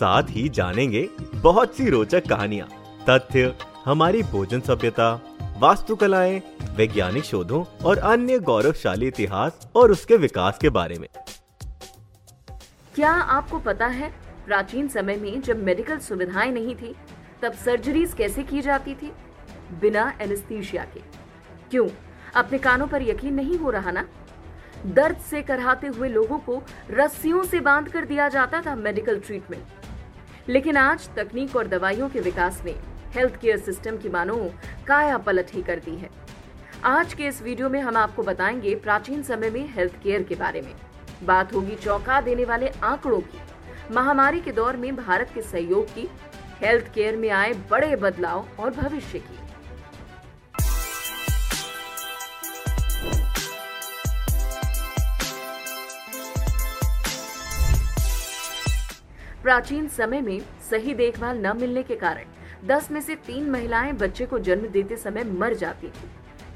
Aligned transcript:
साथ 0.00 0.22
ही 0.28 0.48
जानेंगे 0.48 1.08
बहुत 1.34 1.76
सी 1.76 1.90
रोचक 1.90 2.28
कहानियाँ, 2.28 2.68
तथ्य, 3.10 3.54
हमारी 3.84 4.22
भोजन 4.22 4.60
सभ्यता, 4.60 5.20
वास्तुकलाएँ, 5.58 6.42
वैज्ञानिक 6.76 7.24
शोधों 7.24 7.84
और 7.84 7.98
अन्य 7.98 8.38
गौरवशाली 8.38 9.06
इतिहास 9.06 9.68
और 9.74 9.90
उसके 9.90 10.16
विकास 10.16 10.58
के 10.58 10.68
बारे 10.68 10.98
में। 10.98 11.08
क्या 12.94 13.10
आपको 13.10 13.58
पता 13.58 13.86
है, 13.86 14.10
प्राचीन 14.46 14.88
समय 14.88 15.16
में 15.16 15.40
जब 15.40 15.62
मेडिकल 15.62 15.98
सुविधाएँ 15.98 16.52
नहीं 16.52 16.74
थी, 16.74 16.94
तब 17.42 17.52
सर्जरीज 17.52 18.12
कैसे 18.12 18.42
की 18.42 18.60
जाती 18.60 18.94
थी? 18.94 19.12
बिना 19.80 20.12
एनेस्थीसिया 20.20 20.84
के। 20.84 21.00
क्यों? 21.70 21.88
अपने 22.34 22.58
कानों 22.58 22.86
पर 22.86 23.02
यकीन 23.02 23.34
नहीं 23.34 23.58
हो 23.58 23.70
रहा 23.70 23.90
ना? 23.90 24.08
दर्द 24.86 25.16
से 25.16 25.42
कराहते 25.42 25.86
हुए 25.86 26.08
लोगों 26.08 26.38
को 26.38 26.62
रस्सियों 26.90 27.44
से 27.44 27.60
बाँध 27.60 27.88
कर 27.88 28.04
दिया 28.04 28.28
जाता 28.28 28.62
था 28.66 28.74
मेडिकल 28.74 29.20
ट्रीटमेंट। 29.20 29.64
लेकिन 30.50 30.76
आज 30.76 31.08
तकनीक 31.16 31.54
और 31.56 31.66
दवाइयों 31.68 32.08
के 32.08 32.20
विकास 32.20 32.60
ने 32.64 32.74
हेल्थ 33.14 33.34
केयर 33.40 33.58
सिस्टम 33.58 33.96
की 33.96 34.08
मानो 34.08 34.36
काया 34.86 35.18
पलट 35.18 35.50
ही 35.52 35.62
कर 35.62 35.78
दी 35.78 35.94
है। 35.96 36.08
आज 36.84 37.14
के 37.14 37.26
इस 37.26 37.42
वीडियो 37.42 37.68
में 37.68 37.80
हम 37.80 37.96
आपको 37.96 38.22
बताएँगे 38.22 38.74
प्राचीन 38.74 39.22
समय 39.22 39.50
में 39.50 39.68
हेल्थ 39.74 39.92
केयर 40.02 40.22
के 40.22 40.34
बारे 40.34 40.60
में। 40.60 40.72
बात 41.26 41.54
होगी 41.54 41.76
चौंका 41.76 42.20
देने 42.20 42.44
वाले 42.44 42.68
आंकड़ों 42.68 43.20
की। 43.20 43.40
महामारी 43.94 44.40
के 44.40 44.52
दौर 44.52 44.76
में 44.76 44.96
भारत 44.96 45.30
के 45.34 45.42
सहयोग 45.42 45.94
की 45.94 46.08
हेल्थ 46.60 46.92
केयर 46.94 47.16
में 47.16 47.30
आए 47.30 47.52
बड़े 47.70 47.94
बदलाव 47.96 48.48
और 48.58 48.70
भविष्य 48.70 49.18
की। 49.18 49.38
प्राचीन 59.42 59.88
समय 59.88 60.20
में 60.20 60.40
सही 60.70 60.94
देखभाल 60.94 61.38
न 61.38 61.56
मिलने 61.56 61.82
के 61.82 61.96
कारण 61.96 62.24
10 62.66 62.90
में 62.90 63.00
से 63.00 63.14
तीन 63.14 63.50
महिलाएँ 63.50 63.92
बच्चे 63.92 64.26
को 64.26 64.38
जन्म 64.38 64.66
देते 64.66 64.96
समय 64.96 65.24
मर 65.24 65.54
जाती 65.54 65.86
थी, 65.86 66.08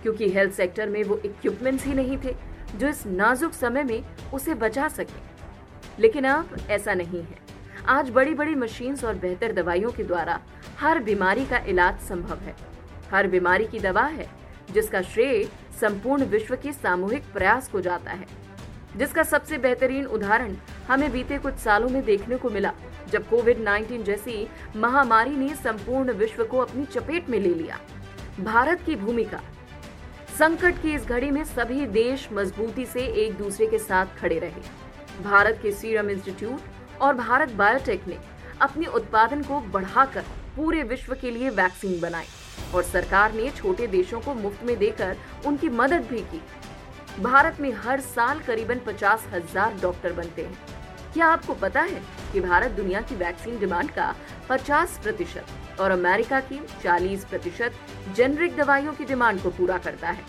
क्योंकि 0.03 0.29
हेल्थ 0.29 0.53
सेक्टर 0.53 0.89
में 0.89 1.05
वो 1.05 1.17
इक्विपमेंट्स 1.17 1.85
ही 1.85 1.95
नहीं 1.95 2.19
थे, 2.25 2.37
जो 2.77 2.89
इस 2.89 3.07
नाजुक 3.07 3.53
समय 3.53 3.85
में 3.85 4.05
उसे 4.35 4.55
बचा 4.55 4.89
सके। 4.89 5.23
लेकिन 5.99 6.25
अब 6.25 6.57
ऐसा 6.71 6.95
नहीं 6.95 7.23
है। 7.23 7.39
आज 7.89 8.11
बड़ी 8.11 8.35
बड़ी 8.35 8.55
मशीन्स 8.55 9.05
और 9.05 9.15
बेहतर 9.15 9.53
दवाइयों 9.53 9.91
के 9.91 10.05
द्वारा 10.05 10.41
हर 10.79 10.99
बीमारी 10.99 11.47
का 11.47 11.59
इलाज 11.59 12.01
संभव 12.01 12.39
है। 12.39 12.55
हर 13.11 13.27
बीमारी 13.27 13.65
की 13.65 13.79
दवा 13.79 14.05
है, 14.05 14.31
जिसका 14.71 15.03
श्रेय 15.03 15.45
संपूर्ण 15.81 16.25
विश्व 16.25 16.57
के 16.57 16.73
सामूहिक 16.73 17.23
प्रयास 17.33 17.69
को 17.69 17.81
जाता 17.81 18.11
है। 18.11 18.27
जिसका 18.97 19.23
सबसे 19.23 19.59
बेहतरीन 19.59 20.07
उदाहरण 20.07 20.55
हमें 20.89 21.11
बीते 21.13 21.39
कुछ 21.39 21.55
सालों 21.55 21.89
में 21.89 22.05
देखने 22.05 22.37
को 22.37 22.51
मिला, 22.51 22.73
जब 23.09 23.29
कोविड 23.29 23.59
19 23.61 24.03
जैसी 24.05 24.47
महामारी 24.77 25.37
ने 25.37 25.55
संपूर्ण 25.55 26.13
विश्व 26.13 26.45
को 26.45 26.59
अपनी 26.59 26.85
चपेट 26.85 27.29
में 27.31 27.39
ले 27.41 27.55
लिया। 27.55 27.79
भारत 28.41 28.83
की 28.87 28.97
भूमिका। 28.97 29.41
संकट 30.39 30.83
की 30.83 30.95
इस 30.95 31.07
घड़ी 31.07 31.31
में 31.31 31.43
सभी 31.45 31.87
देश 31.89 32.29
मजबूती 32.33 32.87
से 32.87 33.07
एक 33.25 33.37
दूसरे 33.39 33.67
के 33.67 33.79
साथ 33.79 34.17
खड़े 34.19 34.39
रहे। 34.39 35.23
भारत 35.23 35.59
के 35.63 35.73
सीरम 35.73 36.11
इंस्टीट्यूट 36.11 37.01
और 37.03 37.15
भारत 37.15 37.53
बायोटेक 37.53 38.09
ने 38.09 38.19
अपने 38.63 38.87
उत्पादन 38.87 39.43
को 39.43 39.61
बढ़ाकर 39.71 40.25
पूरे 40.57 40.83
विश्व 40.83 41.15
के 41.15 41.31
लिए 41.31 41.51
वैक्सीन 41.53 42.01
बनाई 42.01 42.27
और 42.75 42.83
सरकार 42.83 43.33
ने 43.33 43.49
छोटे 43.51 43.87
देशों 43.87 44.21
को 44.21 44.35
मुफ़्त 44.35 44.65
में 44.65 44.77
देकर 44.79 45.17
उनकी 45.47 45.69
मदद 45.71 46.07
भी 46.11 46.21
की। 46.23 46.43
भारत 47.23 47.61
में 47.61 47.73
हर 47.75 48.01
साल 48.03 48.41
करीबन 48.41 48.81
पचास 48.87 49.27
हज़ार 49.33 49.79
डॉक्टर 49.83 50.13
बनते 50.13 50.43
हैं। 50.43 50.74
क्या 51.15 51.27
आपको 51.27 51.55
पता 51.55 51.81
है 51.81 52.03
कि 52.33 52.41
भारत 52.41 52.71
दुनिया 52.71 53.01
की 53.01 53.15
वैक्सीन 53.15 53.59
डिमांड 53.59 53.91
का 53.91 54.15
50 54.51 54.99
प्रतिशत 54.99 55.81
और 55.81 55.91
अमेरिका 55.91 56.41
की 56.41 56.61
40 56.85 57.25
प्रतिशत 57.25 57.73
जेनरिक 58.17 58.57
दवाइयों 58.57 58.93
की 58.93 59.05
डिमांड 59.05 59.41
को 59.43 59.51
पूरा 59.51 59.79
करता 59.79 60.11
है? 60.11 60.25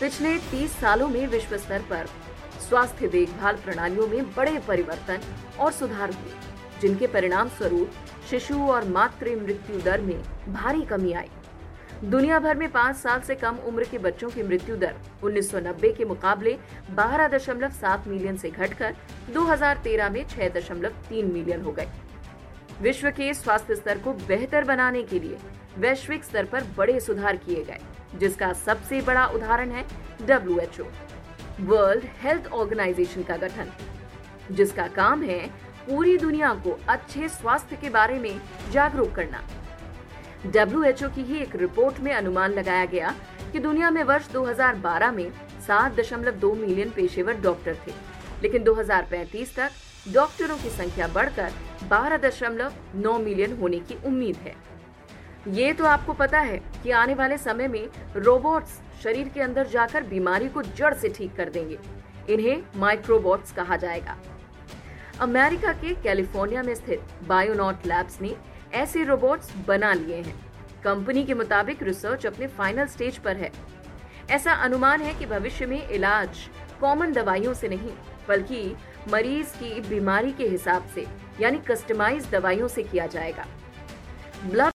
पिछले 0.00 0.38
30 0.38 0.70
सालों 0.70 1.08
में 1.08 1.26
विश्व 1.26 1.56
स्तर 1.56 1.82
पर 1.82 2.06
स्वास्थ्य 2.68 3.08
देखभाल 3.08 3.56
प्रणालियों 3.56 4.06
में 4.08 4.34
बड़े 4.34 4.58
परिवर्तन 4.58 5.20
और 5.60 5.72
सुधार 5.72 6.12
हुए, 6.12 6.32
जिनके 6.80 7.06
परिणाम 7.06 7.48
स्वरूप 7.48 7.90
शिशु 8.30 8.62
और 8.66 8.84
मातृ 8.84 9.36
मृत्यु 9.36 9.80
दर 9.80 10.00
में 10.00 10.22
भारी 10.52 10.82
कमी 10.82 11.12
आई। 11.12 11.30
दुनिया 12.04 12.38
भर 12.38 12.56
में 12.56 12.70
पाँच 12.72 12.96
साल 12.96 13.20
से 13.20 13.34
कम 13.34 13.56
उम्र 13.68 13.84
के 13.84 13.98
बच्चों 13.98 14.28
की 14.30 14.42
मृत्यु 14.42 14.76
दर 14.76 14.94
1990 15.24 15.92
के 15.96 16.04
मुकाबले 16.04 16.52
12.7 16.96 18.06
मिलियन 18.08 18.36
से 18.36 18.50
घटकर 18.50 18.94
2013 19.34 20.10
में 20.10 20.24
6.3 20.28 21.32
मिलियन 21.32 21.62
हो 21.62 21.72
गए 21.72 21.88
विश्व 22.82 23.10
के 23.10 23.32
स्वास्थ्य 23.34 23.74
स्तर 23.74 23.98
को 23.98 24.12
बेहतर 24.28 24.64
बनाने 24.64 25.02
के 25.02 25.18
लिए 25.18 25.38
वैश्विक 25.78 26.24
स्तर 26.24 26.44
पर 26.44 26.64
बड़े 26.76 26.98
सुधार 27.00 27.36
किए 27.36 27.64
गए, 27.64 27.80
जिसका 28.14 28.52
सबसे 28.54 29.00
बड़ा 29.02 29.26
उदाहरण 29.26 29.70
है 29.70 29.84
डब्ल्यू 30.26 30.84
वर्ल्ड 31.66 32.04
हेल्थ 32.22 32.46
ऑर्गेनाइजेशन 32.46 33.22
का 33.22 33.36
गठन, 33.36 33.72
जिसका 34.50 34.86
काम 34.86 35.22
है 35.22 35.46
पूरी 35.88 36.16
दुनिया 36.18 36.54
को 36.64 36.78
अच्छे 36.88 37.28
स्वास्थ्य 37.30 37.76
के 37.76 37.90
बारे 37.90 38.18
में 38.18 38.40
जागरूक 38.72 39.14
करना। 39.14 39.42
डब्ल्यूएचओ 40.46 41.08
की 41.08 41.22
ही 41.22 41.38
एक 41.38 41.56
रिपोर्ट 41.56 42.00
में 42.00 42.12
अनुमान 42.12 42.52
लगाया 42.52 42.84
गया 42.84 43.14
कि 43.52 43.58
दुनिया 43.58 43.90
में 43.90 44.02
वर्ष 44.04 44.28
2012 44.32 45.12
में 45.12 45.30
7.2 45.66 46.54
मिलियन 46.54 46.90
पेशेवर 46.90 47.36
डॉक्टर 47.36 47.76
थे। 47.86 47.92
लेकिन 48.42 48.62
2035 48.64 49.54
तक 49.56 49.70
डॉक्टरों 50.12 50.56
की 50.56 50.70
संख्या 50.70 51.08
बढ़कर 51.08 51.52
12.9 51.88 53.18
मिलियन 53.18 53.58
होने 53.58 53.78
की 53.80 53.98
उम्मीद 54.06 54.36
है। 54.36 54.54
ये 55.54 55.72
तो 55.72 55.84
आपको 55.84 56.12
पता 56.12 56.40
है 56.40 56.58
कि 56.82 56.90
आने 56.90 57.14
वाले 57.14 57.38
समय 57.38 57.68
में 57.68 57.88
रोबोट्स 58.16 58.80
शरीर 59.02 59.28
के 59.28 59.40
अंदर 59.40 59.66
जाकर 59.66 60.02
बीमारी 60.02 60.48
को 60.48 60.62
जड़ 60.62 60.94
से 60.94 61.08
ठीक 61.08 61.34
कर 61.36 61.48
देंगे। 61.48 61.78
इन्हें 62.30 62.62
माइक्रोबॉट्स 62.76 63.52
कहा 63.52 63.76
जाएगा। 63.76 64.16
अमेरिका 65.20 65.72
के 65.72 65.94
कैलिफ़ोर्निया 65.94 66.62
में 66.62 66.74
स्थित 66.74 67.00
बायोनॉट 67.28 67.86
लैब्स 67.86 68.20
ने 68.22 68.34
ऐसे 68.74 69.04
रोबोट्स 69.04 69.52
बना 69.68 69.92
लिए 69.92 70.16
हैं। 70.16 70.34
कंपनी 70.84 71.24
के 71.24 71.34
मुताबिक 71.34 71.82
रिसर्च 71.82 72.26
अपने 72.26 72.46
फाइनल 72.46 72.86
स्टेज 72.86 73.18
पर 73.18 73.36
है। 73.36 73.50
ऐसा 74.30 74.52
अनुमान 74.52 75.00
है 75.00 75.14
कि 75.14 75.26
भविष्य 75.26 75.66
में 75.66 75.88
इलाज 75.88 76.38
कॉमन 76.80 77.12
दवाइयों 77.12 77.54
से 77.54 77.68
नहीं, 77.68 77.92
बल्कि 78.28 78.76
मरीज़ 79.12 79.54
की 79.54 79.80
बीमारी 79.80 80.32
के 80.32 80.48
हिसाब 80.48 80.88
से, 80.94 81.06
यानी 81.40 81.58
कस्टमाइज 81.58 82.30
दवाइयों 82.30 82.68
से 82.68 82.82
किया 82.82 83.06
जाएगा। 83.06 83.46
ब्लड 84.44 84.72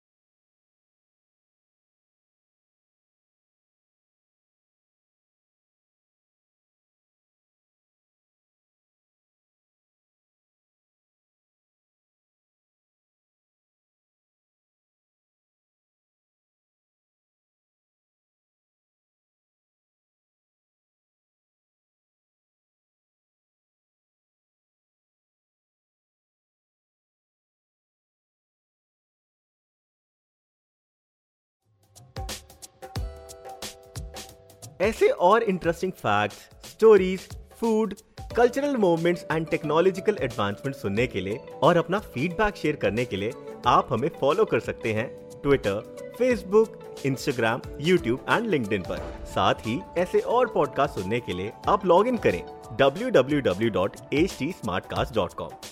ऐसे 34.83 35.09
और 35.09 35.43
interesting 35.43 35.93
facts 35.93 36.37
stories 36.71 37.21
food 37.61 37.95
cultural 38.37 38.77
movements 38.77 39.27
and 39.33 39.47
technological 39.47 40.17
advancement 40.21 40.77
सुनने 40.77 41.07
के 41.07 41.21
लिए 41.21 41.39
और 41.63 41.77
अपना 41.77 41.99
फीडबैक 41.99 42.57
शेयर 42.57 42.77
करने 42.77 43.05
के 43.05 43.17
लिए 43.17 43.33
आप 43.67 43.89
हमें 43.93 44.11
फॉलो 44.21 44.45
कर 44.45 44.61
सकते 44.61 44.93
हैं 44.93 45.23
Twitter 45.43 45.97
Facebook 46.19 46.79
Instagram 47.07 47.61
YouTube 47.81 48.27
and 48.31 48.47
LinkedIn 48.47 48.83
पर। 48.83 49.25
साथ 49.27 49.55
ही 49.67 49.81
ऐसे 49.99 50.21
और 50.21 50.47
पॉडकास्ट 50.47 50.95
सुनने 50.95 51.21
के 51.21 51.33
लिए 51.33 51.53
आप 51.69 51.87
लॉग 51.87 52.09
इन 52.09 52.17
करें 52.27 52.43
www.htsmartcast.com 52.81 55.72